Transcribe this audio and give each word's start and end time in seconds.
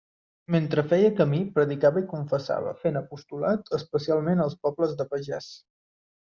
Mentre 0.53 0.83
feia 0.93 1.11
camí, 1.19 1.41
predicava 1.57 2.03
i 2.05 2.07
confessava, 2.15 2.73
fent 2.87 2.99
apostolat, 3.03 3.71
especialment 3.81 4.45
als 4.49 4.59
pobles 4.67 4.99
de 5.03 5.11
pagès. 5.15 5.55